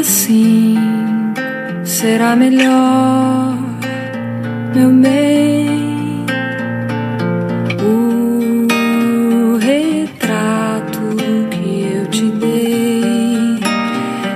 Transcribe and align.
Assim 0.00 0.76
será 1.84 2.34
melhor, 2.34 3.54
meu 4.74 4.90
bem. 4.92 6.24
O 7.84 9.58
retrato 9.58 11.00
que 11.50 11.92
eu 11.94 12.06
te 12.06 12.24
dei, 12.30 13.60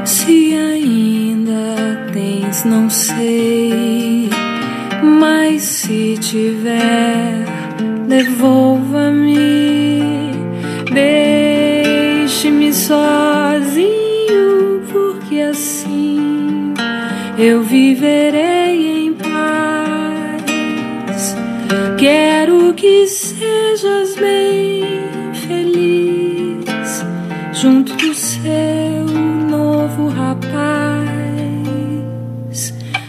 se 0.05 0.55
ainda 0.55 2.11
tens, 2.13 2.65
não 2.67 2.91
sei, 2.91 4.29
mas 5.03 5.63
se 5.63 6.19
tiver, 6.21 7.47
devolva-me. 8.07 9.55
Deixe-me 10.93 12.71
sozinho, 12.71 13.34
eu 17.45 17.63
viverei 17.63 19.05
em 19.05 19.13
paz. 19.13 19.37
Quero 21.99 22.73
que 22.73 23.07
sejas 23.07 24.15
bem 24.17 24.83
feliz 25.47 27.05
junto 27.53 27.95
do 27.97 28.15
seu 28.15 29.05
novo 29.51 30.09
rapaz. 30.09 30.55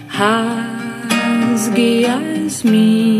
Rasgue 0.10 2.06
as 2.06 2.62
minhas 2.64 3.15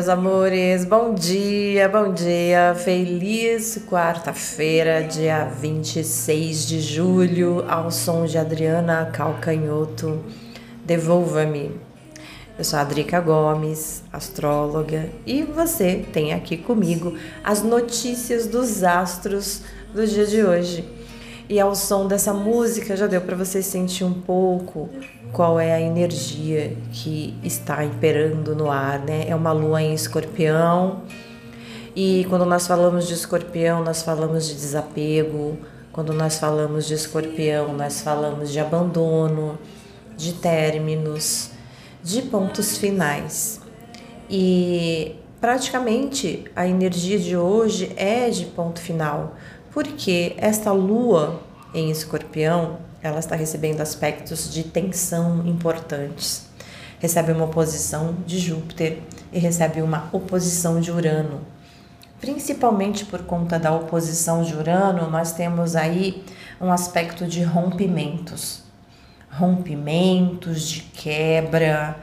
meus 0.00 0.08
amores, 0.08 0.86
bom 0.86 1.12
dia, 1.12 1.86
bom 1.86 2.10
dia, 2.10 2.74
feliz 2.74 3.84
quarta-feira, 3.86 5.02
dia 5.02 5.44
26 5.44 6.66
de 6.66 6.80
julho, 6.80 7.62
ao 7.68 7.90
som 7.90 8.24
de 8.24 8.38
Adriana 8.38 9.10
Calcanhoto, 9.12 10.24
Devolva-me. 10.86 11.78
Eu 12.58 12.64
sou 12.64 12.78
a 12.78 12.84
Drica 12.84 13.20
Gomes, 13.20 14.02
astróloga, 14.10 15.10
e 15.26 15.42
você 15.42 16.02
tem 16.10 16.32
aqui 16.32 16.56
comigo 16.56 17.18
as 17.44 17.62
notícias 17.62 18.46
dos 18.46 18.82
astros 18.82 19.64
do 19.92 20.06
dia 20.06 20.24
de 20.24 20.42
hoje. 20.42 20.99
E 21.50 21.58
ao 21.58 21.74
som 21.74 22.06
dessa 22.06 22.32
música 22.32 22.96
já 22.96 23.08
deu 23.08 23.20
para 23.20 23.34
você 23.34 23.60
sentir 23.60 24.04
um 24.04 24.12
pouco 24.12 24.88
qual 25.32 25.58
é 25.58 25.74
a 25.74 25.80
energia 25.80 26.76
que 26.92 27.36
está 27.42 27.84
imperando 27.84 28.54
no 28.54 28.70
ar, 28.70 29.00
né? 29.00 29.24
É 29.26 29.34
uma 29.34 29.50
lua 29.50 29.82
em 29.82 29.92
escorpião. 29.92 31.02
E 31.96 32.24
quando 32.28 32.46
nós 32.46 32.68
falamos 32.68 33.08
de 33.08 33.14
escorpião, 33.14 33.82
nós 33.82 34.00
falamos 34.00 34.46
de 34.46 34.54
desapego. 34.54 35.58
Quando 35.90 36.12
nós 36.12 36.38
falamos 36.38 36.86
de 36.86 36.94
escorpião, 36.94 37.72
nós 37.72 38.00
falamos 38.00 38.52
de 38.52 38.60
abandono, 38.60 39.58
de 40.16 40.34
términos, 40.34 41.50
de 42.00 42.22
pontos 42.22 42.78
finais. 42.78 43.60
E 44.30 45.16
praticamente 45.40 46.44
a 46.54 46.68
energia 46.68 47.18
de 47.18 47.36
hoje 47.36 47.92
é 47.96 48.30
de 48.30 48.46
ponto 48.46 48.80
final, 48.80 49.34
porque 49.72 50.34
esta 50.36 50.72
lua 50.72 51.49
em 51.74 51.90
escorpião 51.90 52.78
ela 53.02 53.18
está 53.18 53.34
recebendo 53.34 53.80
aspectos 53.80 54.52
de 54.52 54.62
tensão 54.62 55.46
importantes. 55.46 56.46
Recebe 56.98 57.32
uma 57.32 57.46
oposição 57.46 58.14
de 58.26 58.38
Júpiter 58.38 58.98
e 59.32 59.38
recebe 59.38 59.80
uma 59.80 60.10
oposição 60.12 60.80
de 60.80 60.90
Urano. 60.90 61.40
Principalmente 62.20 63.06
por 63.06 63.22
conta 63.22 63.58
da 63.58 63.72
oposição 63.72 64.42
de 64.42 64.54
Urano, 64.54 65.10
nós 65.10 65.32
temos 65.32 65.74
aí 65.74 66.22
um 66.60 66.70
aspecto 66.70 67.26
de 67.26 67.42
rompimentos. 67.42 68.62
Rompimentos, 69.30 70.68
de 70.68 70.80
quebra, 70.82 71.96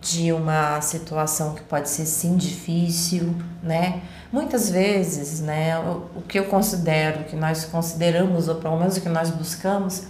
de 0.00 0.32
uma 0.32 0.80
situação 0.80 1.54
que 1.54 1.62
pode 1.62 1.88
ser 1.88 2.06
sim 2.06 2.36
difícil, 2.36 3.34
né? 3.60 4.02
Muitas 4.34 4.68
vezes, 4.68 5.40
né, 5.40 5.78
o, 5.78 6.18
o 6.18 6.22
que 6.22 6.36
eu 6.36 6.46
considero, 6.46 7.22
que 7.22 7.36
nós 7.36 7.66
consideramos, 7.66 8.48
ou 8.48 8.56
pelo 8.56 8.76
menos 8.76 8.96
o 8.96 9.00
que 9.00 9.08
nós 9.08 9.30
buscamos, 9.30 10.08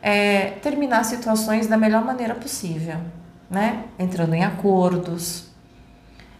é 0.00 0.52
terminar 0.62 1.04
situações 1.04 1.66
da 1.66 1.76
melhor 1.76 2.02
maneira 2.02 2.34
possível, 2.34 2.96
né? 3.50 3.84
Entrando 3.98 4.32
em 4.32 4.42
acordos, 4.42 5.44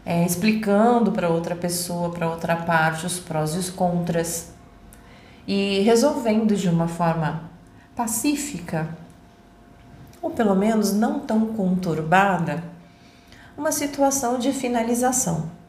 é, 0.02 0.24
explicando 0.24 1.12
para 1.12 1.28
outra 1.28 1.54
pessoa, 1.54 2.08
para 2.08 2.26
outra 2.26 2.56
parte, 2.56 3.04
os 3.04 3.18
prós 3.18 3.54
e 3.54 3.58
os 3.58 3.68
contras, 3.68 4.54
e 5.46 5.80
resolvendo 5.80 6.56
de 6.56 6.70
uma 6.70 6.88
forma 6.88 7.50
pacífica, 7.94 8.88
ou 10.22 10.30
pelo 10.30 10.54
menos 10.54 10.94
não 10.94 11.20
tão 11.20 11.48
conturbada, 11.48 12.64
uma 13.58 13.72
situação 13.72 14.38
de 14.38 14.54
finalização. 14.54 15.59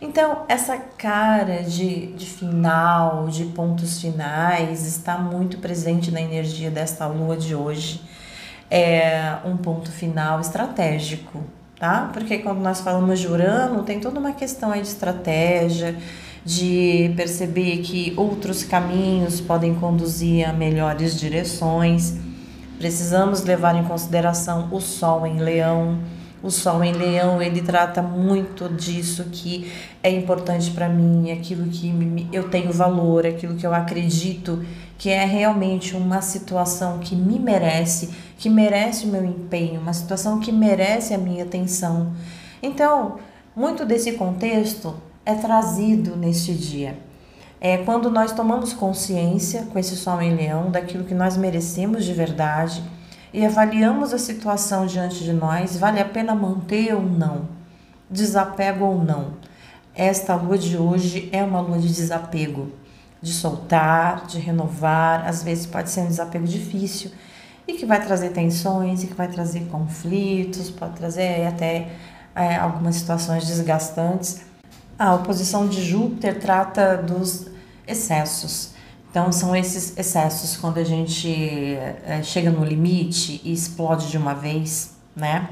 Então, 0.00 0.44
essa 0.48 0.76
cara 0.76 1.62
de, 1.62 2.06
de 2.08 2.26
final, 2.26 3.28
de 3.28 3.44
pontos 3.46 4.00
finais, 4.00 4.86
está 4.86 5.16
muito 5.16 5.58
presente 5.58 6.10
na 6.10 6.20
energia 6.20 6.70
desta 6.70 7.06
lua 7.06 7.36
de 7.36 7.54
hoje. 7.54 8.02
É 8.70 9.36
um 9.44 9.56
ponto 9.56 9.92
final 9.92 10.40
estratégico, 10.40 11.42
tá? 11.78 12.10
Porque 12.12 12.38
quando 12.38 12.58
nós 12.60 12.80
falamos 12.80 13.20
de 13.20 13.28
Urano, 13.28 13.82
tem 13.84 14.00
toda 14.00 14.18
uma 14.18 14.32
questão 14.32 14.72
aí 14.72 14.82
de 14.82 14.88
estratégia, 14.88 15.96
de 16.44 17.12
perceber 17.16 17.78
que 17.78 18.12
outros 18.16 18.64
caminhos 18.64 19.40
podem 19.40 19.74
conduzir 19.74 20.48
a 20.48 20.52
melhores 20.52 21.18
direções. 21.18 22.14
Precisamos 22.78 23.42
levar 23.44 23.76
em 23.76 23.84
consideração 23.84 24.68
o 24.72 24.80
Sol 24.80 25.26
em 25.26 25.38
Leão 25.38 26.00
o 26.44 26.50
Sol 26.50 26.84
em 26.84 26.92
Leão, 26.92 27.40
ele 27.40 27.62
trata 27.62 28.02
muito 28.02 28.68
disso 28.68 29.24
que 29.32 29.72
é 30.02 30.10
importante 30.10 30.70
para 30.72 30.90
mim, 30.90 31.32
aquilo 31.32 31.66
que 31.70 31.90
eu 32.30 32.50
tenho 32.50 32.70
valor, 32.70 33.26
aquilo 33.26 33.56
que 33.56 33.66
eu 33.66 33.72
acredito 33.72 34.62
que 34.98 35.08
é 35.08 35.24
realmente 35.24 35.96
uma 35.96 36.20
situação 36.20 36.98
que 36.98 37.16
me 37.16 37.38
merece, 37.38 38.10
que 38.38 38.50
merece 38.50 39.06
o 39.06 39.08
meu 39.08 39.24
empenho, 39.24 39.80
uma 39.80 39.94
situação 39.94 40.38
que 40.38 40.52
merece 40.52 41.14
a 41.14 41.18
minha 41.18 41.44
atenção. 41.44 42.12
Então, 42.62 43.16
muito 43.56 43.86
desse 43.86 44.12
contexto 44.12 44.94
é 45.24 45.34
trazido 45.34 46.14
neste 46.14 46.52
dia. 46.52 46.98
É 47.58 47.78
quando 47.78 48.10
nós 48.10 48.32
tomamos 48.32 48.74
consciência 48.74 49.62
com 49.72 49.78
esse 49.78 49.96
Sol 49.96 50.20
em 50.20 50.36
Leão 50.36 50.70
daquilo 50.70 51.04
que 51.04 51.14
nós 51.14 51.38
merecemos 51.38 52.04
de 52.04 52.12
verdade 52.12 52.84
e 53.34 53.44
avaliamos 53.44 54.14
a 54.14 54.18
situação 54.18 54.86
diante 54.86 55.24
de 55.24 55.32
nós, 55.32 55.76
vale 55.76 55.98
a 55.98 56.04
pena 56.04 56.36
manter 56.36 56.94
ou 56.94 57.02
não, 57.02 57.48
desapego 58.08 58.84
ou 58.84 59.02
não. 59.02 59.32
Esta 59.92 60.36
lua 60.36 60.56
de 60.56 60.76
hoje 60.76 61.28
é 61.32 61.42
uma 61.42 61.60
lua 61.60 61.80
de 61.80 61.92
desapego, 61.92 62.70
de 63.20 63.32
soltar, 63.32 64.24
de 64.28 64.38
renovar, 64.38 65.26
às 65.26 65.42
vezes 65.42 65.66
pode 65.66 65.90
ser 65.90 66.02
um 66.02 66.06
desapego 66.06 66.46
difícil 66.46 67.10
e 67.66 67.72
que 67.72 67.84
vai 67.84 68.00
trazer 68.00 68.28
tensões 68.30 69.02
e 69.02 69.08
que 69.08 69.14
vai 69.14 69.26
trazer 69.26 69.66
conflitos, 69.66 70.70
pode 70.70 70.94
trazer 70.94 71.44
até 71.44 71.88
é, 72.36 72.54
algumas 72.54 72.94
situações 72.94 73.44
desgastantes. 73.48 74.42
A 74.96 75.12
oposição 75.12 75.66
de 75.66 75.82
Júpiter 75.82 76.38
trata 76.38 76.96
dos 76.98 77.48
excessos, 77.84 78.73
então, 79.14 79.30
são 79.30 79.54
esses 79.54 79.96
excessos 79.96 80.56
quando 80.56 80.78
a 80.78 80.82
gente 80.82 81.76
é, 82.04 82.20
chega 82.24 82.50
no 82.50 82.64
limite 82.64 83.40
e 83.44 83.52
explode 83.52 84.10
de 84.10 84.18
uma 84.18 84.34
vez, 84.34 84.96
né? 85.14 85.50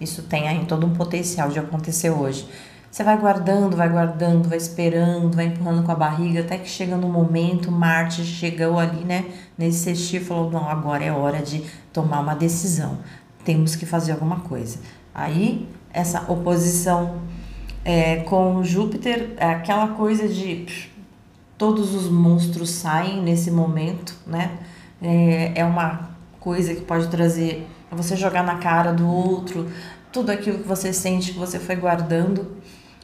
Isso 0.00 0.22
tem 0.22 0.46
aí 0.46 0.64
todo 0.66 0.86
um 0.86 0.92
potencial 0.92 1.48
de 1.48 1.58
acontecer 1.58 2.10
hoje. 2.10 2.46
Você 2.88 3.02
vai 3.02 3.18
guardando, 3.18 3.76
vai 3.76 3.88
guardando, 3.88 4.48
vai 4.48 4.56
esperando, 4.56 5.34
vai 5.34 5.46
empurrando 5.46 5.82
com 5.82 5.90
a 5.90 5.96
barriga, 5.96 6.42
até 6.42 6.56
que 6.56 6.68
chega 6.68 6.96
no 6.96 7.08
momento, 7.08 7.72
Marte 7.72 8.24
chegou 8.24 8.78
ali, 8.78 9.04
né? 9.04 9.24
Nesse 9.58 9.78
sextil 9.78 10.24
falou: 10.24 10.48
não, 10.48 10.68
agora 10.68 11.02
é 11.02 11.10
hora 11.10 11.42
de 11.42 11.64
tomar 11.92 12.20
uma 12.20 12.36
decisão. 12.36 13.00
Temos 13.44 13.74
que 13.74 13.84
fazer 13.84 14.12
alguma 14.12 14.38
coisa. 14.42 14.78
Aí, 15.12 15.68
essa 15.92 16.30
oposição 16.30 17.16
é, 17.84 18.18
com 18.18 18.62
Júpiter, 18.62 19.32
é 19.38 19.46
aquela 19.46 19.88
coisa 19.88 20.28
de 20.28 20.91
todos 21.62 21.94
os 21.94 22.10
monstros 22.10 22.70
saem 22.70 23.22
nesse 23.22 23.48
momento, 23.48 24.16
né? 24.26 24.58
É, 25.00 25.52
é 25.60 25.64
uma 25.64 26.10
coisa 26.40 26.74
que 26.74 26.80
pode 26.80 27.06
trazer 27.06 27.68
você 27.88 28.16
jogar 28.16 28.42
na 28.42 28.56
cara 28.56 28.90
do 28.90 29.06
outro 29.06 29.70
tudo 30.10 30.30
aquilo 30.30 30.58
que 30.58 30.66
você 30.66 30.92
sente 30.92 31.32
que 31.32 31.38
você 31.38 31.60
foi 31.60 31.76
guardando 31.76 32.56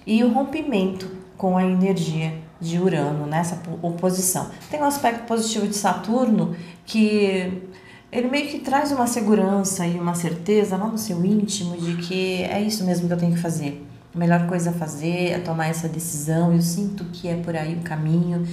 e 0.05 0.25
o 0.25 0.33
rompimento 0.33 1.09
com 1.37 1.57
a 1.57 1.63
energia 1.63 2.35
de 2.61 2.81
Urano 2.81 3.27
nessa 3.27 3.63
oposição. 3.81 4.51
Tem 4.69 4.81
um 4.81 4.87
aspecto 4.87 5.25
positivo 5.25 5.69
de 5.69 5.77
Saturno 5.77 6.57
que 6.85 7.63
ele 8.11 8.27
meio 8.27 8.49
que 8.49 8.59
traz 8.59 8.91
uma 8.91 9.07
segurança 9.07 9.87
e 9.87 10.01
uma 10.01 10.17
certeza 10.17 10.77
lá 10.77 10.89
no 10.89 10.99
seu 10.99 11.25
íntimo 11.25 11.77
de 11.77 11.95
que 11.99 12.43
é 12.43 12.61
isso 12.61 12.83
mesmo 12.83 13.07
que 13.07 13.13
eu 13.13 13.19
tenho 13.19 13.35
que 13.35 13.41
fazer. 13.41 13.88
A 14.15 14.19
melhor 14.19 14.47
coisa 14.47 14.71
a 14.71 14.73
fazer 14.73 15.31
é 15.31 15.39
tomar 15.39 15.69
essa 15.69 15.89
decisão. 15.89 16.53
Eu 16.53 16.63
sinto 16.63 17.05
que 17.07 17.29
é 17.29 17.37
por 17.37 17.57
aí 17.57 17.75
o 17.75 17.81
caminho. 17.81 18.47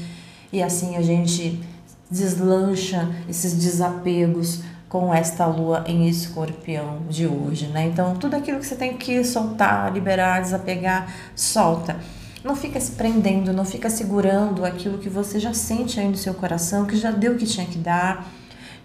E 0.52 0.62
assim 0.62 0.96
a 0.96 1.02
gente 1.02 1.62
deslancha 2.10 3.10
esses 3.28 3.54
desapegos 3.54 4.62
com 4.88 5.14
esta 5.14 5.46
lua 5.46 5.84
em 5.88 6.08
escorpião 6.08 7.02
de 7.10 7.28
hoje, 7.28 7.68
né? 7.68 7.86
Então, 7.88 8.16
tudo 8.16 8.36
aquilo 8.36 8.60
que 8.60 8.66
você 8.66 8.76
tem 8.76 8.96
que 8.96 9.24
soltar, 9.24 9.92
liberar, 9.92 10.42
desapegar, 10.42 11.14
solta. 11.36 11.98
Não 12.44 12.56
fica 12.56 12.80
se 12.80 12.92
prendendo, 12.92 13.52
não 13.52 13.66
fica 13.66 13.90
segurando 13.90 14.64
aquilo 14.64 15.00
que 15.00 15.10
você 15.10 15.40
já 15.40 15.54
sente 15.54 16.00
aí 16.00 16.08
no 16.08 16.16
seu 16.16 16.34
coração, 16.34 16.86
que 16.86 16.96
já 16.96 17.12
deu 17.12 17.34
o 17.34 17.38
que 17.38 17.46
tinha 17.46 17.66
que 17.66 17.78
dar, 17.78 18.32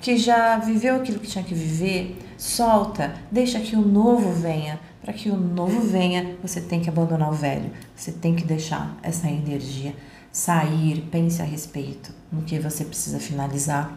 que 0.01 0.17
já 0.17 0.57
viveu 0.57 0.97
aquilo 0.97 1.21
que 1.21 1.29
tinha 1.29 1.45
que 1.45 1.55
viver. 1.55 2.19
Solta, 2.41 3.17
deixa 3.31 3.61
que 3.61 3.77
o 3.77 3.83
novo 3.83 4.33
venha. 4.33 4.81
Para 5.03 5.13
que 5.13 5.29
o 5.29 5.37
novo 5.37 5.79
venha, 5.83 6.39
você 6.43 6.59
tem 6.59 6.81
que 6.81 6.89
abandonar 6.89 7.29
o 7.29 7.35
velho. 7.35 7.71
Você 7.95 8.11
tem 8.11 8.35
que 8.35 8.45
deixar 8.45 8.97
essa 9.03 9.29
energia 9.29 9.95
sair, 10.33 11.03
pense 11.11 11.43
a 11.43 11.45
respeito 11.45 12.15
no 12.33 12.41
que 12.41 12.59
você 12.59 12.83
precisa 12.83 13.21
finalizar, 13.21 13.93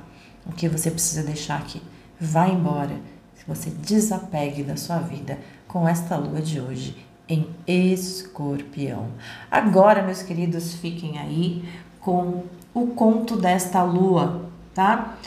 o 0.46 0.52
que 0.52 0.68
você 0.68 0.92
precisa 0.92 1.24
deixar 1.24 1.58
aqui. 1.58 1.82
Vá 2.20 2.46
embora. 2.50 2.98
Se 3.34 3.46
você 3.48 3.70
desapegue 3.70 4.62
da 4.62 4.76
sua 4.76 4.98
vida 4.98 5.40
com 5.66 5.88
esta 5.88 6.18
lua 6.18 6.42
de 6.42 6.60
hoje 6.60 6.98
em 7.30 7.48
Escorpião. 7.66 9.08
Agora, 9.50 10.04
meus 10.04 10.22
queridos, 10.22 10.74
fiquem 10.74 11.18
aí 11.18 11.64
com 12.02 12.44
o 12.74 12.88
conto 12.88 13.38
desta 13.38 13.82
lua, 13.84 14.50
tá? 14.74 15.18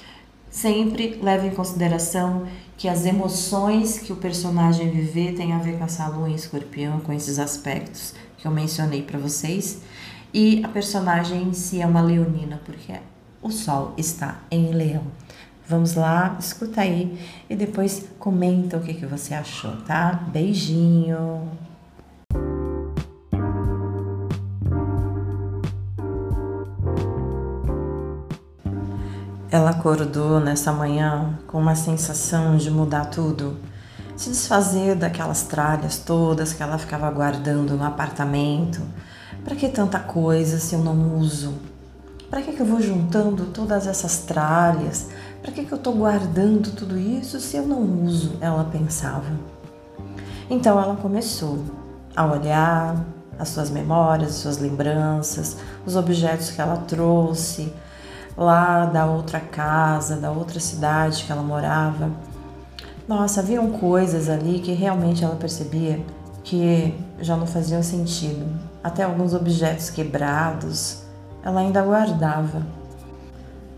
Sempre 0.56 1.18
leve 1.22 1.48
em 1.48 1.50
consideração 1.50 2.46
que 2.78 2.88
as 2.88 3.04
emoções 3.04 3.98
que 3.98 4.10
o 4.10 4.16
personagem 4.16 4.88
viver 4.90 5.34
tem 5.34 5.52
a 5.52 5.58
ver 5.58 5.76
com 5.76 5.84
essa 5.84 6.08
lua 6.08 6.30
em 6.30 6.34
escorpião, 6.34 6.98
com 7.00 7.12
esses 7.12 7.38
aspectos 7.38 8.14
que 8.38 8.46
eu 8.46 8.50
mencionei 8.50 9.02
para 9.02 9.18
vocês. 9.18 9.82
E 10.32 10.64
a 10.64 10.68
personagem 10.68 11.42
em 11.42 11.52
si 11.52 11.82
é 11.82 11.86
uma 11.86 12.00
leonina, 12.00 12.58
porque 12.64 12.94
o 13.42 13.50
sol 13.50 13.92
está 13.98 14.40
em 14.50 14.72
leão. 14.72 15.04
Vamos 15.68 15.92
lá, 15.92 16.34
escuta 16.40 16.80
aí 16.80 17.18
e 17.50 17.54
depois 17.54 18.06
comenta 18.18 18.78
o 18.78 18.82
que, 18.82 18.94
que 18.94 19.04
você 19.04 19.34
achou, 19.34 19.76
tá? 19.82 20.14
Beijinho! 20.32 21.50
Ela 29.56 29.70
acordou 29.70 30.38
nessa 30.38 30.70
manhã 30.70 31.38
com 31.46 31.58
uma 31.58 31.74
sensação 31.74 32.58
de 32.58 32.70
mudar 32.70 33.06
tudo, 33.06 33.56
se 34.14 34.28
desfazer 34.28 34.94
daquelas 34.94 35.44
tralhas 35.44 35.96
todas 35.96 36.52
que 36.52 36.62
ela 36.62 36.76
ficava 36.76 37.10
guardando 37.10 37.74
no 37.74 37.82
apartamento. 37.82 38.82
Para 39.42 39.56
que 39.56 39.66
tanta 39.70 39.98
coisa 39.98 40.58
se 40.58 40.74
eu 40.74 40.80
não 40.80 41.16
uso? 41.16 41.54
Para 42.28 42.42
que, 42.42 42.52
que 42.52 42.60
eu 42.60 42.66
vou 42.66 42.82
juntando 42.82 43.46
todas 43.46 43.86
essas 43.86 44.18
tralhas? 44.18 45.08
Para 45.40 45.50
que, 45.50 45.64
que 45.64 45.72
eu 45.72 45.78
estou 45.78 45.94
guardando 45.94 46.72
tudo 46.72 46.98
isso 46.98 47.40
se 47.40 47.56
eu 47.56 47.66
não 47.66 47.80
uso? 48.04 48.36
Ela 48.42 48.64
pensava. 48.64 49.32
Então 50.50 50.78
ela 50.78 50.96
começou 50.96 51.64
a 52.14 52.26
olhar 52.26 53.02
as 53.38 53.48
suas 53.48 53.70
memórias, 53.70 54.32
as 54.32 54.36
suas 54.36 54.58
lembranças, 54.58 55.56
os 55.86 55.96
objetos 55.96 56.50
que 56.50 56.60
ela 56.60 56.76
trouxe, 56.76 57.72
lá 58.36 58.84
da 58.86 59.06
outra 59.06 59.40
casa, 59.40 60.16
da 60.16 60.30
outra 60.30 60.60
cidade 60.60 61.24
que 61.24 61.32
ela 61.32 61.42
morava. 61.42 62.10
Nossa, 63.08 63.40
haviam 63.40 63.70
coisas 63.70 64.28
ali 64.28 64.58
que 64.58 64.72
realmente 64.72 65.24
ela 65.24 65.36
percebia 65.36 66.04
que 66.44 66.94
já 67.20 67.36
não 67.36 67.46
faziam 67.46 67.82
sentido. 67.82 68.46
Até 68.82 69.04
alguns 69.04 69.32
objetos 69.32 69.90
quebrados 69.90 71.02
ela 71.42 71.60
ainda 71.60 71.80
guardava. 71.82 72.62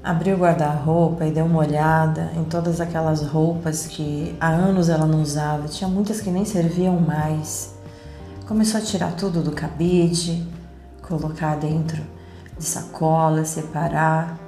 Abriu 0.03 0.37
o 0.37 0.39
guarda-roupa 0.39 1.27
e 1.27 1.31
deu 1.31 1.45
uma 1.45 1.59
olhada 1.59 2.31
em 2.35 2.45
todas 2.45 2.81
aquelas 2.81 3.21
roupas 3.21 3.87
que 3.87 4.35
há 4.41 4.49
anos 4.49 4.89
ela 4.89 5.05
não 5.07 5.21
usava, 5.21 5.69
tinha 5.69 5.89
muitas 5.89 6.21
que 6.21 6.31
nem 6.31 6.47
serviam 6.47 6.99
mais. 6.99 7.75
Começou 8.47 8.81
a 8.81 8.83
tirar 8.83 9.13
tudo 9.13 9.43
do 9.43 9.53
cabide, 9.53 10.47
colocar 11.03 11.57
dentro 11.57 12.03
de 12.59 12.65
sacolas, 12.65 13.49
separar. 13.49 14.48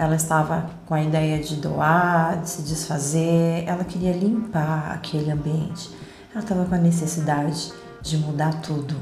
Ela 0.00 0.16
estava 0.16 0.70
com 0.86 0.94
a 0.94 1.02
ideia 1.02 1.38
de 1.38 1.56
doar, 1.56 2.40
de 2.40 2.48
se 2.48 2.62
desfazer, 2.62 3.64
ela 3.66 3.84
queria 3.84 4.12
limpar 4.12 4.92
aquele 4.92 5.30
ambiente. 5.30 5.94
Ela 6.32 6.42
estava 6.42 6.64
com 6.64 6.74
a 6.74 6.78
necessidade 6.78 7.70
de 8.00 8.16
mudar 8.16 8.62
tudo. 8.62 8.96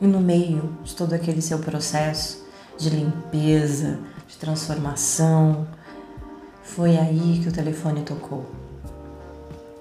E 0.00 0.06
no 0.06 0.18
meio 0.18 0.74
de 0.82 0.96
todo 0.96 1.12
aquele 1.12 1.42
seu 1.42 1.58
processo 1.58 2.46
de 2.78 2.88
limpeza, 2.88 3.98
de 4.26 4.38
transformação, 4.38 5.68
foi 6.62 6.96
aí 6.96 7.40
que 7.42 7.50
o 7.50 7.52
telefone 7.52 8.00
tocou. 8.00 8.46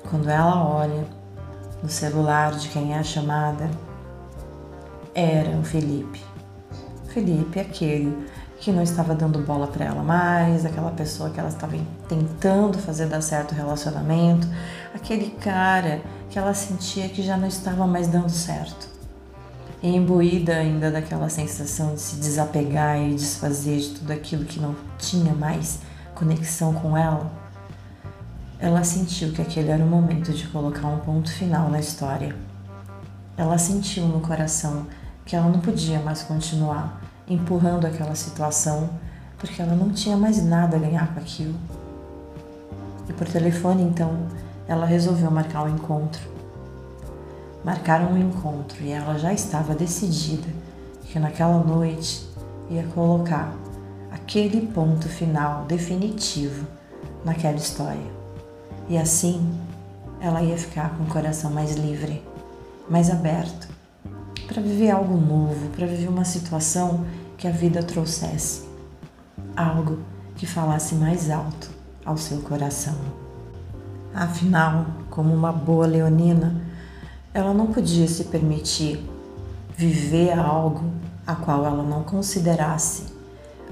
Quando 0.10 0.30
ela 0.30 0.68
olha 0.68 1.08
no 1.82 1.88
celular 1.88 2.52
de 2.56 2.68
quem 2.68 2.94
é 2.94 3.00
a 3.00 3.04
chamada, 3.04 3.72
era 5.14 5.52
o 5.52 5.64
Felipe. 5.64 6.22
Felipe, 7.08 7.58
aquele 7.58 8.28
que 8.60 8.72
não 8.72 8.82
estava 8.82 9.14
dando 9.14 9.40
bola 9.40 9.68
para 9.68 9.86
ela 9.86 10.02
mais, 10.02 10.66
aquela 10.66 10.92
pessoa 10.92 11.30
que 11.30 11.40
ela 11.40 11.50
estava 11.50 11.78
tentando 12.08 12.78
fazer 12.78 13.08
dar 13.08 13.22
certo 13.22 13.52
o 13.52 13.56
relacionamento, 13.56 14.48
aquele 14.94 15.32
cara 15.32 16.02
que 16.30 16.40
ela 16.40 16.54
sentia 16.54 17.10
que 17.10 17.22
já 17.22 17.38
não 17.38 17.48
estava 17.48 17.86
mais 17.86 18.08
dando 18.08 18.30
certo. 18.30 18.88
E 19.84 19.96
imbuída 19.96 20.56
ainda 20.56 20.90
daquela 20.90 21.30
sensação 21.30 21.94
de 21.94 22.02
se 22.02 22.16
desapegar 22.16 22.98
e 23.00 23.14
desfazer 23.14 23.80
de 23.80 23.90
tudo 23.90 24.12
aquilo 24.12 24.46
que 24.46 24.60
não 24.60 24.76
tinha 24.98 25.34
mais 25.34 25.80
conexão 26.16 26.74
com 26.74 26.98
ela, 26.98 27.30
ela 28.58 28.84
sentiu 28.84 29.32
que 29.32 29.42
aquele 29.42 29.70
era 29.70 29.84
o 29.84 29.88
momento 29.88 30.32
de 30.32 30.48
colocar 30.48 30.88
um 30.88 31.00
ponto 31.00 31.32
final 31.32 31.70
na 31.70 31.80
história. 31.80 32.36
Ela 33.38 33.58
sentiu 33.58 34.08
no 34.08 34.22
coração 34.22 34.88
que 35.26 35.36
ela 35.36 35.50
não 35.50 35.60
podia 35.60 36.00
mais 36.00 36.24
continuar 36.24 37.02
empurrando 37.28 37.86
aquela 37.86 38.16
situação, 38.16 38.90
porque 39.38 39.62
ela 39.62 39.76
não 39.76 39.90
tinha 39.90 40.16
mais 40.16 40.44
nada 40.44 40.78
a 40.78 40.80
ganhar 40.80 41.14
com 41.14 41.20
aquilo. 41.20 41.56
E 43.08 43.14
por 43.14 43.28
telefone, 43.28 43.84
então, 43.84 44.28
ela 44.68 44.86
resolveu 44.86 45.30
marcar 45.30 45.64
um 45.64 45.70
encontro. 45.70 46.22
Marcaram 47.64 48.12
um 48.12 48.18
encontro 48.18 48.84
e 48.84 48.92
ela 48.92 49.18
já 49.18 49.34
estava 49.34 49.74
decidida 49.74 50.48
que 51.04 51.20
naquela 51.20 51.60
noite 51.60 52.28
ia 52.70 52.84
colocar 52.94 53.54
aquele 54.12 54.68
ponto 54.68 55.08
final 55.08 55.66
definitivo 55.66 56.66
naquela 57.24 57.58
história. 57.58 58.16
E 58.88 58.98
assim 58.98 59.58
ela 60.20 60.42
ia 60.42 60.58
ficar 60.58 60.96
com 60.98 61.04
o 61.04 61.08
coração 61.08 61.52
mais 61.52 61.76
livre, 61.76 62.24
mais 62.90 63.10
aberto, 63.10 63.68
para 64.48 64.62
viver 64.62 64.92
algo 64.92 65.18
novo, 65.18 65.70
para 65.70 65.88
viver 65.88 66.08
uma 66.08 66.26
situação 66.26 67.06
que 67.38 67.48
a 67.48 67.52
vida 67.52 67.84
trouxesse, 67.84 68.64
algo 69.56 70.00
que 70.36 70.46
falasse 70.46 70.96
mais 70.96 71.30
alto 71.30 71.70
ao 72.06 72.18
seu 72.18 72.40
coração. 72.40 72.96
Afinal, 74.14 74.86
como 75.10 75.34
uma 75.34 75.52
boa 75.52 75.86
leonina, 75.86 76.62
ela 77.34 77.54
não 77.54 77.68
podia 77.68 78.08
se 78.08 78.26
permitir 78.26 79.04
viver 79.76 80.38
algo 80.38 80.86
a 81.28 81.36
qual 81.36 81.66
ela 81.66 81.84
não 81.84 82.04
considerasse 82.04 83.14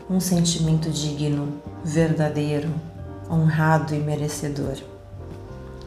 um 0.10 0.20
sentimento 0.20 0.90
digno, 0.90 1.62
verdadeiro, 1.84 2.70
honrado 3.30 3.96
e 3.96 4.00
merecedor. 4.00 4.76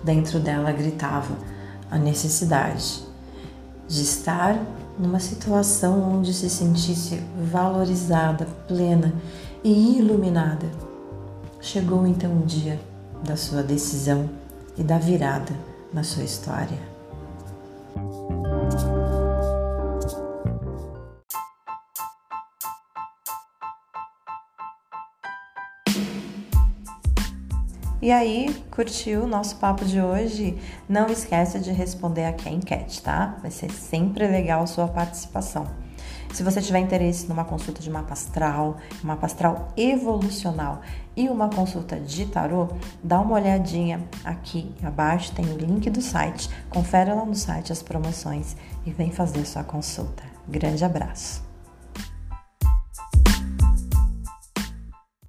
Dentro 0.03 0.39
dela 0.41 0.73
gritava 0.73 1.37
a 1.91 1.99
necessidade 1.99 3.06
de 3.89 4.03
estar 4.03 4.59
numa 4.99 5.21
situação 5.21 6.17
onde 6.17 6.33
se 6.33 6.49
sentisse 6.49 7.23
valorizada, 7.51 8.47
plena 8.67 9.13
e 9.63 9.99
iluminada. 9.99 10.67
Chegou 11.61 12.07
então 12.07 12.39
o 12.39 12.47
dia 12.47 12.81
da 13.25 13.37
sua 13.37 13.63
decisão 13.63 14.29
e 14.77 14.83
da 14.83 14.99
virada 14.99 15.53
na 15.93 16.03
sua 16.03 16.25
história. 16.25 16.96
E 28.07 28.13
aí, 28.13 28.55
curtiu 28.71 29.25
o 29.25 29.27
nosso 29.27 29.57
papo 29.57 29.85
de 29.85 30.01
hoje? 30.01 30.57
Não 30.89 31.09
esqueça 31.09 31.59
de 31.59 31.73
responder 31.73 32.25
aqui 32.25 32.49
a 32.49 32.53
enquete, 32.53 33.03
tá? 33.03 33.37
Vai 33.43 33.51
ser 33.51 33.69
sempre 33.73 34.29
legal 34.29 34.63
a 34.63 34.67
sua 34.69 34.87
participação. 34.87 35.67
Se 36.33 36.45
você 36.45 36.63
tiver 36.63 36.79
interesse 36.79 37.29
numa 37.29 37.45
consulta 37.45 37.83
de 37.83 37.91
mapa 37.91 38.13
astral, 38.13 38.77
mapa 39.03 39.27
astral 39.27 39.73
evolucional 39.77 40.83
e 41.17 41.29
uma 41.29 41.49
consulta 41.49 41.99
de 41.99 42.27
tarô, 42.27 42.69
dá 43.03 43.21
uma 43.21 43.35
olhadinha 43.35 44.09
aqui 44.25 44.73
abaixo, 44.85 45.33
tem 45.33 45.45
o 45.47 45.59
link 45.59 45.91
do 45.91 46.01
site. 46.01 46.49
Confere 46.71 47.13
lá 47.13 47.25
no 47.25 47.35
site 47.35 47.73
as 47.73 47.83
promoções 47.83 48.57
e 48.87 48.93
vem 48.93 49.11
fazer 49.11 49.45
sua 49.45 49.65
consulta. 49.65 50.23
Grande 50.47 50.85
abraço! 50.85 51.46